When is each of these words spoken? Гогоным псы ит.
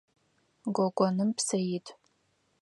Гогоным 0.75 1.29
псы 1.37 1.57
ит. 1.77 1.87